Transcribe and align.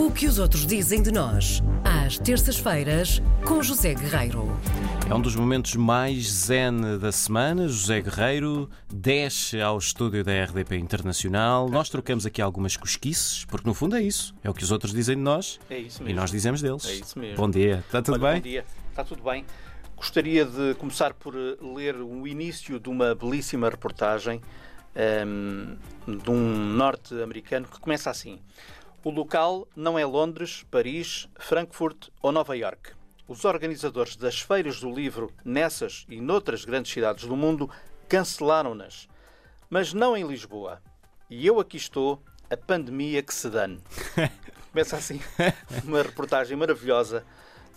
O 0.00 0.10
que 0.10 0.26
os 0.26 0.38
outros 0.38 0.66
dizem 0.66 1.02
de 1.02 1.12
nós, 1.12 1.62
às 1.84 2.18
terças-feiras, 2.18 3.20
com 3.44 3.62
José 3.62 3.92
Guerreiro. 3.92 4.48
É 5.06 5.14
um 5.14 5.20
dos 5.20 5.36
momentos 5.36 5.76
mais 5.76 6.24
zen 6.26 6.98
da 6.98 7.12
semana. 7.12 7.68
José 7.68 8.00
Guerreiro 8.00 8.70
desce 8.90 9.60
ao 9.60 9.76
estúdio 9.76 10.24
da 10.24 10.32
RDP 10.44 10.78
Internacional. 10.78 11.68
Nós 11.68 11.90
trocamos 11.90 12.24
aqui 12.24 12.40
algumas 12.40 12.78
cosquices, 12.78 13.44
porque 13.44 13.68
no 13.68 13.74
fundo 13.74 13.94
é 13.94 14.00
isso. 14.00 14.34
É 14.42 14.48
o 14.48 14.54
que 14.54 14.64
os 14.64 14.70
outros 14.70 14.94
dizem 14.94 15.16
de 15.16 15.22
nós 15.22 15.60
É 15.68 15.76
isso 15.76 16.02
e 16.08 16.14
nós 16.14 16.30
dizemos 16.30 16.62
deles. 16.62 16.86
É 16.86 16.94
isso 16.94 17.18
mesmo. 17.18 17.36
Bom 17.36 17.50
dia, 17.50 17.84
está 17.84 18.00
tudo 18.00 18.14
Olha, 18.14 18.32
bem? 18.32 18.40
Bom 18.40 18.48
dia. 18.48 18.64
Está 18.88 19.04
tudo 19.04 19.22
bem. 19.22 19.44
Gostaria 19.94 20.46
de 20.46 20.76
começar 20.76 21.12
por 21.12 21.34
eh, 21.36 21.58
ler 21.76 21.96
o 21.96 22.26
início 22.26 22.80
de 22.80 22.88
uma 22.88 23.14
belíssima 23.14 23.68
reportagem 23.68 24.40
ehm, 24.96 25.76
de 26.06 26.30
um 26.30 26.56
norte-americano 26.74 27.66
que 27.70 27.78
começa 27.78 28.08
assim. 28.08 28.38
O 29.02 29.08
local 29.08 29.66
não 29.74 29.98
é 29.98 30.04
Londres, 30.04 30.62
Paris, 30.70 31.26
Frankfurt 31.38 32.08
ou 32.20 32.30
Nova 32.30 32.54
York. 32.54 32.92
Os 33.26 33.46
organizadores 33.46 34.14
das 34.14 34.40
feiras 34.40 34.78
do 34.78 34.92
livro 34.92 35.32
nessas 35.42 36.04
e 36.06 36.20
noutras 36.20 36.66
grandes 36.66 36.92
cidades 36.92 37.24
do 37.24 37.34
mundo 37.34 37.70
cancelaram-nas, 38.08 39.08
mas 39.70 39.94
não 39.94 40.14
em 40.14 40.26
Lisboa. 40.26 40.82
E 41.30 41.46
eu 41.46 41.58
aqui 41.58 41.78
estou, 41.78 42.22
a 42.50 42.58
pandemia 42.58 43.22
que 43.22 43.32
se 43.32 43.48
dane. 43.48 43.80
Começa 44.70 44.98
assim 44.98 45.18
uma 45.82 46.02
reportagem 46.02 46.54
maravilhosa 46.54 47.24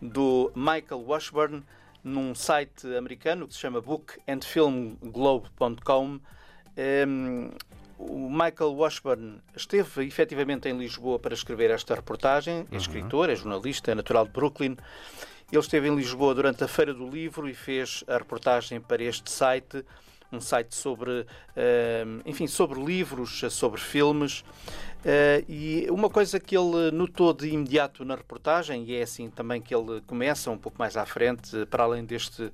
do 0.00 0.50
Michael 0.54 1.04
Washburn 1.06 1.62
num 2.02 2.34
site 2.34 2.86
americano 2.96 3.46
que 3.46 3.52
se 3.52 3.60
chama 3.60 3.82
bookandfilmglobe.com. 3.82 6.18
O 8.02 8.30
Michael 8.30 8.72
Washburn 8.72 9.42
esteve 9.54 10.06
efetivamente 10.06 10.66
em 10.66 10.78
Lisboa 10.78 11.18
para 11.18 11.34
escrever 11.34 11.70
esta 11.70 11.94
reportagem. 11.94 12.66
É 12.72 12.76
escritor, 12.76 13.28
é 13.28 13.36
jornalista, 13.36 13.92
é 13.92 13.94
natural 13.94 14.24
de 14.24 14.32
Brooklyn. 14.32 14.74
Ele 15.52 15.60
esteve 15.60 15.86
em 15.86 15.94
Lisboa 15.94 16.34
durante 16.34 16.64
a 16.64 16.68
Feira 16.68 16.94
do 16.94 17.06
Livro 17.06 17.46
e 17.46 17.52
fez 17.52 18.02
a 18.08 18.16
reportagem 18.16 18.80
para 18.80 19.02
este 19.02 19.30
site, 19.30 19.84
um 20.32 20.40
site 20.40 20.74
sobre, 20.74 21.26
eh, 21.54 22.06
enfim, 22.24 22.46
sobre 22.46 22.82
livros, 22.82 23.44
sobre 23.50 23.78
filmes. 23.78 24.44
Eh, 25.04 25.44
e 25.46 25.86
uma 25.90 26.08
coisa 26.08 26.40
que 26.40 26.56
ele 26.56 26.90
notou 26.92 27.34
de 27.34 27.50
imediato 27.50 28.02
na 28.02 28.14
reportagem, 28.14 28.82
e 28.84 28.96
é 28.96 29.02
assim 29.02 29.28
também 29.28 29.60
que 29.60 29.74
ele 29.74 30.00
começa 30.06 30.50
um 30.50 30.58
pouco 30.58 30.78
mais 30.78 30.96
à 30.96 31.04
frente, 31.04 31.66
para 31.66 31.84
além 31.84 32.06
deste, 32.06 32.50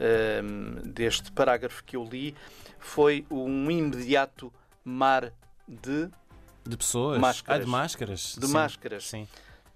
eh, 0.00 0.42
deste 0.84 1.30
parágrafo 1.30 1.84
que 1.84 1.94
eu 1.94 2.02
li, 2.02 2.34
foi 2.80 3.24
um 3.30 3.70
imediato 3.70 4.52
mar 4.84 5.32
de, 5.66 6.08
De 6.66 6.76
pessoas? 6.76 7.18
Máscaras. 7.18 7.60
Ah, 7.60 7.64
de 7.64 7.70
máscaras. 7.70 8.36
de 8.38 8.46
Sim. 8.46 8.52
máscaras. 8.52 9.04
Sim. 9.06 9.28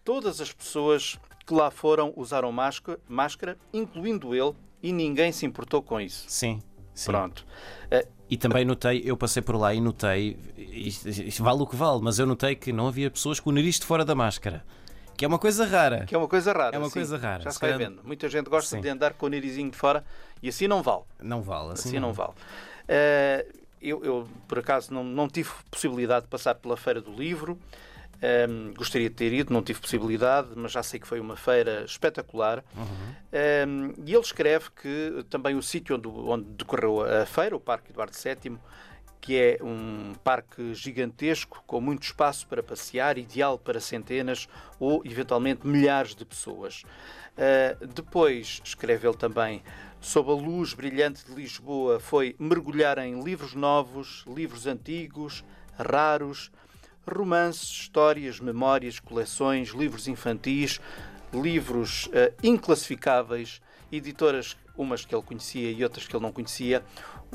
Todas 0.04 0.40
as 0.40 0.52
pessoas 0.52 1.18
que 1.46 1.54
lá 1.54 1.70
foram 1.70 2.12
usaram 2.16 2.50
máscara, 2.52 2.98
máscara, 3.08 3.58
incluindo 3.72 4.34
ele, 4.34 4.54
e 4.82 4.92
ninguém 4.92 5.30
se 5.32 5.46
importou 5.46 5.82
com 5.82 6.00
isso. 6.00 6.24
Sim. 6.28 6.60
Sim. 6.94 7.10
Pronto. 7.10 7.46
E 8.28 8.36
também 8.36 8.64
notei, 8.64 9.02
eu 9.04 9.16
passei 9.16 9.42
por 9.42 9.56
lá 9.56 9.74
e 9.74 9.80
notei, 9.80 10.38
isto, 10.56 11.08
isto 11.08 11.42
vale 11.42 11.60
o 11.62 11.66
que 11.66 11.76
vale, 11.76 12.00
mas 12.02 12.18
eu 12.18 12.26
notei 12.26 12.54
que 12.54 12.72
não 12.72 12.86
havia 12.88 13.10
pessoas 13.10 13.38
com 13.38 13.50
o 13.50 13.52
nariz 13.52 13.78
de 13.78 13.86
fora 13.86 14.04
da 14.04 14.14
máscara. 14.14 14.64
Que 15.16 15.24
é 15.24 15.28
uma 15.28 15.38
coisa 15.38 15.66
rara. 15.66 16.04
Que 16.06 16.14
é 16.14 16.18
uma 16.18 16.26
coisa 16.26 16.52
rara. 16.52 16.74
É 16.74 16.78
uma 16.78 16.88
sim. 16.88 16.94
coisa 16.94 17.16
rara. 17.18 17.42
Já 17.42 17.50
Se 17.50 17.58
se 17.58 17.60
vai 17.60 17.76
vendo. 17.76 18.02
Muita 18.02 18.28
gente 18.28 18.48
gosta 18.48 18.74
Sim. 18.76 18.82
de 18.82 18.88
andar 18.88 19.12
com 19.12 19.26
o 19.26 19.28
narizinho 19.28 19.70
de 19.70 19.76
fora 19.76 20.02
e 20.42 20.48
assim 20.48 20.66
não 20.66 20.82
vale. 20.82 21.02
Não 21.20 21.42
vale. 21.42 21.72
Assim, 21.72 21.90
Assim 21.90 21.98
não 22.00 22.12
vale. 22.12 22.32
Eh, 22.88 23.46
eu, 23.82 24.04
eu, 24.04 24.28
por 24.46 24.58
acaso, 24.58 24.92
não, 24.92 25.02
não 25.02 25.28
tive 25.28 25.50
possibilidade 25.70 26.24
de 26.24 26.30
passar 26.30 26.54
pela 26.54 26.76
Feira 26.76 27.00
do 27.00 27.12
Livro. 27.12 27.58
Ehm, 28.22 28.72
gostaria 28.74 29.10
de 29.10 29.16
ter 29.16 29.32
ido, 29.32 29.52
não 29.52 29.62
tive 29.62 29.80
possibilidade, 29.80 30.50
mas 30.54 30.70
já 30.70 30.82
sei 30.82 31.00
que 31.00 31.08
foi 31.08 31.18
uma 31.18 31.36
feira 31.36 31.84
espetacular. 31.84 32.62
Ehm, 33.32 33.92
e 34.06 34.14
ele 34.14 34.22
escreve 34.22 34.66
que 34.80 35.24
também 35.28 35.56
o 35.56 35.62
sítio 35.62 35.96
onde, 35.96 36.06
onde 36.06 36.44
decorreu 36.50 37.02
a 37.02 37.26
feira, 37.26 37.56
o 37.56 37.60
Parque 37.60 37.90
Eduardo 37.90 38.16
VII, 38.16 38.56
que 39.22 39.38
é 39.38 39.58
um 39.62 40.14
parque 40.24 40.74
gigantesco 40.74 41.62
com 41.64 41.80
muito 41.80 42.02
espaço 42.02 42.44
para 42.48 42.60
passear, 42.60 43.16
ideal 43.16 43.56
para 43.56 43.80
centenas 43.80 44.48
ou 44.80 45.00
eventualmente 45.04 45.64
milhares 45.64 46.12
de 46.12 46.24
pessoas. 46.24 46.82
Uh, 46.82 47.86
depois, 47.86 48.60
escreve 48.64 49.06
ele 49.06 49.16
também, 49.16 49.62
sob 50.00 50.28
a 50.28 50.34
luz 50.34 50.74
brilhante 50.74 51.24
de 51.24 51.32
Lisboa, 51.32 52.00
foi 52.00 52.34
mergulhar 52.36 52.98
em 52.98 53.22
livros 53.22 53.54
novos, 53.54 54.24
livros 54.26 54.66
antigos, 54.66 55.44
raros, 55.78 56.50
romances, 57.08 57.70
histórias, 57.70 58.40
memórias, 58.40 58.98
coleções, 58.98 59.68
livros 59.68 60.08
infantis, 60.08 60.80
livros 61.32 62.06
uh, 62.08 62.34
inclassificáveis, 62.42 63.62
editoras, 63.92 64.56
umas 64.76 65.04
que 65.04 65.14
ele 65.14 65.22
conhecia 65.22 65.70
e 65.70 65.82
outras 65.84 66.06
que 66.06 66.14
ele 66.16 66.22
não 66.22 66.32
conhecia. 66.32 66.82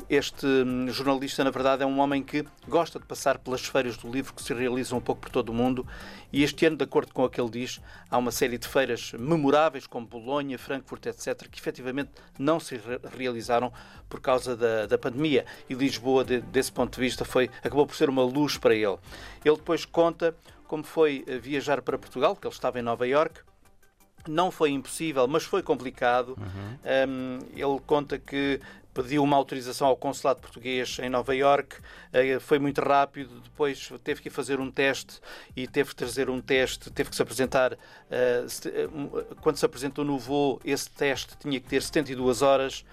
Este 0.08 0.46
hum, 0.46 0.88
jornalista, 0.90 1.42
na 1.42 1.50
verdade, 1.50 1.82
é 1.82 1.86
um 1.86 1.98
homem 1.98 2.22
que 2.22 2.44
gosta 2.68 2.98
de 3.00 3.04
passar 3.04 3.38
pelas 3.38 3.64
feiras 3.64 3.96
do 3.96 4.08
livro 4.10 4.32
que 4.32 4.42
se 4.42 4.54
realizam 4.54 4.98
um 4.98 5.00
pouco 5.00 5.22
por 5.22 5.30
todo 5.30 5.48
o 5.48 5.54
mundo. 5.54 5.86
E 6.32 6.44
este 6.44 6.66
ano, 6.66 6.76
de 6.76 6.84
acordo 6.84 7.12
com 7.12 7.24
o 7.24 7.28
que 7.28 7.40
ele 7.40 7.50
diz, 7.50 7.80
há 8.08 8.16
uma 8.16 8.30
série 8.30 8.58
de 8.58 8.68
feiras 8.68 9.12
memoráveis, 9.18 9.86
como 9.86 10.06
Bolonha, 10.06 10.56
Frankfurt, 10.58 11.06
etc., 11.06 11.48
que 11.50 11.58
efetivamente 11.58 12.10
não 12.38 12.60
se 12.60 12.76
re- 12.76 13.00
realizaram 13.16 13.72
por 14.08 14.20
causa 14.20 14.56
da, 14.56 14.86
da 14.86 14.96
pandemia. 14.98 15.44
E 15.68 15.74
Lisboa, 15.74 16.24
de- 16.24 16.40
desse 16.42 16.70
ponto 16.70 16.94
de 16.94 17.00
vista, 17.00 17.24
foi, 17.24 17.50
acabou 17.64 17.86
por 17.86 17.96
ser 17.96 18.08
uma 18.08 18.22
luz 18.22 18.56
para 18.56 18.74
ele. 18.74 18.98
Ele 19.44 19.56
depois 19.56 19.84
conta 19.84 20.34
como 20.68 20.84
foi 20.84 21.24
eh, 21.26 21.38
viajar 21.38 21.82
para 21.82 21.98
Portugal, 21.98 22.34
porque 22.34 22.46
ele 22.46 22.54
estava 22.54 22.78
em 22.78 22.82
Nova 22.82 23.06
Iorque, 23.08 23.40
não 24.28 24.50
foi 24.50 24.70
impossível, 24.70 25.26
mas 25.26 25.44
foi 25.44 25.62
complicado. 25.62 26.36
Um, 27.08 27.38
ele 27.52 27.80
conta 27.86 28.18
que 28.18 28.60
pediu 28.98 29.22
uma 29.22 29.36
autorização 29.36 29.86
ao 29.86 29.96
consulado 29.96 30.40
português 30.40 30.98
em 31.00 31.08
Nova 31.08 31.32
Iorque, 31.32 31.76
eh, 32.12 32.40
foi 32.40 32.58
muito 32.58 32.80
rápido, 32.80 33.40
depois 33.44 33.88
teve 34.02 34.20
que 34.20 34.26
ir 34.26 34.30
fazer 34.32 34.58
um 34.58 34.72
teste 34.72 35.20
e 35.54 35.68
teve 35.68 35.90
que 35.90 35.94
trazer 35.94 36.28
um 36.28 36.40
teste, 36.40 36.90
teve 36.90 37.08
que 37.08 37.14
se 37.14 37.22
apresentar. 37.22 37.74
eh, 38.10 38.44
eh, 38.66 38.88
quando 39.40 39.56
se 39.56 39.64
apresentou 39.64 40.04
no 40.04 40.18
voo, 40.18 40.60
esse 40.64 40.90
teste 40.90 41.36
tinha 41.38 41.60
que 41.60 41.68
ter 41.68 41.80
72 41.80 42.42
horas 42.42 42.84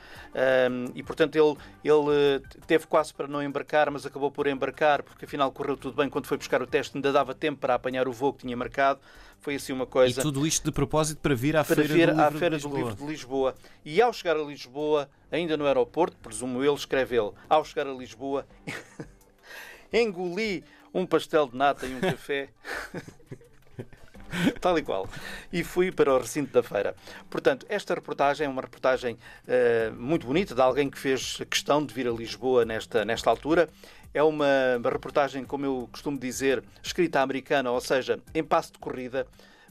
e, 0.93 1.01
portanto, 1.01 1.37
ele, 1.37 1.55
ele 1.83 2.41
teve 2.67 2.85
quase 2.85 3.13
para 3.13 3.25
não 3.25 3.41
embarcar, 3.41 3.89
mas 3.89 4.05
acabou 4.05 4.29
por 4.29 4.47
embarcar, 4.47 5.01
porque 5.01 5.25
afinal 5.25 5.49
correu 5.51 5.77
tudo 5.77 5.95
bem. 5.95 6.09
Quando 6.09 6.27
foi 6.27 6.37
buscar 6.37 6.61
o 6.61 6.67
teste, 6.67 6.97
ainda 6.97 7.11
dava 7.11 7.33
tempo 7.33 7.61
para 7.61 7.73
apanhar 7.73 8.07
o 8.07 8.11
voo 8.11 8.33
que 8.33 8.39
tinha 8.41 8.55
marcado. 8.55 8.99
Foi 9.39 9.55
assim 9.55 9.73
uma 9.73 9.83
E 9.83 9.87
coisa 9.87 10.21
tudo 10.21 10.45
isto 10.45 10.63
de 10.65 10.71
propósito 10.71 11.19
para 11.19 11.35
vir 11.35 11.55
à 11.55 11.63
para 11.63 11.75
Feira 11.75 11.93
vir 11.93 12.13
do 12.13 12.19
à 12.19 12.25
Livro 12.25 12.39
Feira 12.39 12.57
de 12.57 12.63
do. 12.63 12.75
Livro 12.75 12.95
de 12.95 13.05
Lisboa. 13.05 13.55
E 13.83 14.01
ao 14.01 14.11
chegar 14.11 14.35
a 14.35 14.43
Lisboa, 14.43 15.07
ainda 15.31 15.57
no 15.57 15.65
aeroporto, 15.65 16.17
presumo 16.17 16.63
ele, 16.63 16.73
escreve 16.73 17.17
ele, 17.17 17.31
ao 17.49 17.63
chegar 17.63 17.87
a 17.87 17.93
Lisboa, 17.93 18.45
engoli 19.91 20.63
um 20.93 21.05
pastel 21.05 21.47
de 21.47 21.57
nata 21.57 21.85
e 21.85 21.93
um 21.93 21.99
café. 21.99 22.49
Tal 24.59 24.77
e 24.77 24.81
qual. 24.81 25.07
E 25.51 25.63
fui 25.63 25.91
para 25.91 26.13
o 26.13 26.17
recinto 26.17 26.51
da 26.51 26.63
feira. 26.63 26.95
Portanto, 27.29 27.65
esta 27.69 27.93
reportagem 27.93 28.45
é 28.45 28.49
uma 28.49 28.61
reportagem 28.61 29.17
eh, 29.47 29.91
muito 29.91 30.25
bonita 30.25 30.55
de 30.55 30.61
alguém 30.61 30.89
que 30.89 30.97
fez 30.97 31.37
questão 31.49 31.85
de 31.85 31.93
vir 31.93 32.07
a 32.07 32.11
Lisboa 32.11 32.65
nesta, 32.65 33.05
nesta 33.05 33.29
altura. 33.29 33.69
É 34.13 34.23
uma 34.23 34.79
reportagem, 34.89 35.43
como 35.43 35.65
eu 35.65 35.89
costumo 35.91 36.17
dizer, 36.17 36.63
escrita 36.81 37.19
americana, 37.21 37.71
ou 37.71 37.81
seja, 37.81 38.19
em 38.33 38.43
passo 38.43 38.73
de 38.73 38.79
corrida, 38.79 39.27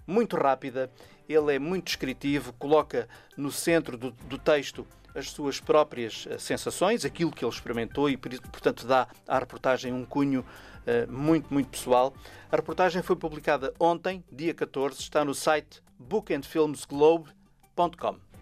muito 0.06 0.36
rápida. 0.36 0.90
Ele 1.28 1.54
é 1.54 1.58
muito 1.58 1.86
descritivo, 1.86 2.52
coloca 2.54 3.08
no 3.36 3.50
centro 3.50 3.96
do, 3.96 4.10
do 4.10 4.38
texto 4.38 4.86
as 5.14 5.30
suas 5.30 5.60
próprias 5.60 6.26
eh, 6.28 6.38
sensações, 6.38 7.04
aquilo 7.04 7.30
que 7.30 7.44
ele 7.44 7.52
experimentou 7.52 8.10
e, 8.10 8.16
portanto, 8.16 8.84
dá 8.86 9.06
à 9.28 9.38
reportagem 9.38 9.92
um 9.92 10.04
cunho 10.04 10.44
eh, 10.86 11.06
muito, 11.06 11.54
muito 11.54 11.68
pessoal. 11.68 12.12
A 12.50 12.56
reportagem 12.56 13.00
foi 13.02 13.14
publicada 13.16 13.72
ontem, 13.78 14.24
dia 14.30 14.52
14, 14.52 15.00
está 15.00 15.24
no 15.24 15.34
site 15.34 15.82
bookandfilmsglobe.com. 15.98 18.33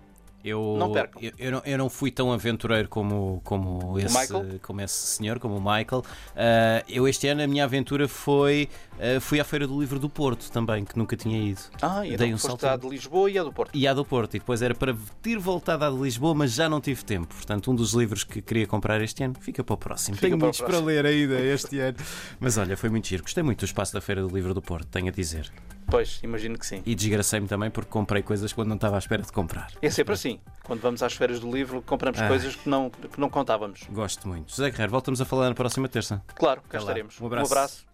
Eu, 0.44 0.76
Não 0.78 0.92
percam. 0.92 1.22
Eu, 1.22 1.32
eu 1.38 1.52
não, 1.52 1.62
eu 1.64 1.78
não 1.78 1.88
fui 1.88 2.10
tão 2.10 2.32
aventureiro 2.32 2.88
como, 2.88 3.40
como, 3.44 3.98
esse, 3.98 4.18
Michael? 4.18 4.60
como 4.60 4.80
esse 4.80 4.94
senhor, 4.94 5.38
como 5.38 5.56
o 5.56 5.60
Michael. 5.60 6.04
Ah, 6.34 6.82
eu 6.88 7.06
este 7.06 7.28
ano 7.28 7.42
a 7.42 7.46
minha 7.46 7.64
aventura 7.64 8.08
foi 8.08 8.68
ah, 8.98 9.20
fui 9.20 9.40
à 9.40 9.44
Feira 9.44 9.66
do 9.66 9.78
Livro 9.78 9.98
do 9.98 10.08
Porto 10.08 10.50
também, 10.50 10.84
que 10.84 10.96
nunca 10.96 11.16
tinha 11.16 11.38
ido. 11.38 11.60
Ah, 11.80 12.06
e 12.06 12.16
Dei 12.16 12.28
então 12.28 12.34
um 12.34 12.38
salto. 12.38 12.64
à 12.64 12.76
de 12.76 12.88
Lisboa 12.88 13.30
e 13.30 13.38
à 13.38 13.42
do 13.42 13.52
Porto. 13.52 13.76
E 13.76 13.86
à 13.86 13.92
do 13.92 14.04
Porto, 14.04 14.36
e 14.36 14.38
depois 14.38 14.62
era 14.62 14.74
para 14.74 14.96
ter 15.20 15.38
voltado 15.38 15.84
à 15.84 15.90
de 15.90 15.96
Lisboa, 15.96 16.34
mas 16.34 16.52
já 16.52 16.68
não 16.68 16.80
tive 16.80 17.04
tempo. 17.04 17.34
Portanto, 17.34 17.70
um 17.70 17.74
dos 17.74 17.92
livros 17.92 18.22
que 18.22 18.40
queria 18.40 18.66
comprar 18.66 19.00
este 19.00 19.24
ano 19.24 19.34
fica 19.40 19.64
para 19.64 19.74
o 19.74 19.76
próximo. 19.76 20.16
Fica 20.16 20.28
Tenho 20.28 20.38
para 20.38 20.46
muitos 20.46 20.60
para, 20.60 20.78
ler 20.78 21.04
ainda 21.04 21.40
este 21.40 21.78
ano. 21.80 21.96
Mas 22.38 22.56
olha, 22.56 22.76
foi 22.76 22.90
muito 22.90 23.08
giro. 23.08 23.22
Gostei 23.22 23.42
muito 23.42 23.60
do 23.60 23.64
espaço 23.64 23.92
da 23.92 24.00
Feira 24.00 24.22
do 24.22 24.34
Livro 24.34 24.54
do 24.54 24.62
Porto, 24.62 24.86
tenho 24.86 25.08
a 25.08 25.10
dizer. 25.10 25.50
Pois, 25.92 26.20
imagino 26.22 26.58
que 26.58 26.64
sim. 26.64 26.82
E 26.86 26.94
desgracei-me 26.94 27.46
também 27.46 27.70
porque 27.70 27.90
comprei 27.90 28.22
coisas 28.22 28.50
quando 28.50 28.68
não 28.68 28.76
estava 28.76 28.96
à 28.96 28.98
espera 28.98 29.22
de 29.22 29.30
comprar. 29.30 29.70
É 29.82 29.90
sempre 29.90 30.14
assim. 30.14 30.40
Quando 30.64 30.80
vamos 30.80 31.02
às 31.02 31.12
feiras 31.12 31.38
do 31.38 31.52
livro, 31.52 31.82
compramos 31.82 32.18
Ai. 32.18 32.28
coisas 32.28 32.56
que 32.56 32.66
não, 32.66 32.88
que 32.88 33.20
não 33.20 33.28
contávamos. 33.28 33.82
Gosto 33.90 34.26
muito. 34.26 34.48
José 34.48 34.70
Guerreiro, 34.70 34.90
voltamos 34.90 35.20
a 35.20 35.26
falar 35.26 35.50
na 35.50 35.54
próxima 35.54 35.86
terça. 35.90 36.22
Claro, 36.34 36.62
cá 36.66 36.78
estaremos. 36.78 37.20
Um 37.20 37.26
abraço. 37.26 37.46
Um 37.46 37.52
abraço. 37.52 37.84